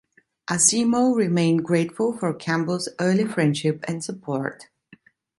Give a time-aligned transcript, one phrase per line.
[0.49, 4.63] Asimov remained grateful for Campbell's early friendship and support.